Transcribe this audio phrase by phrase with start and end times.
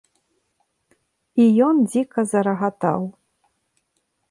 [1.43, 3.01] І ён дзіка зарагатаў.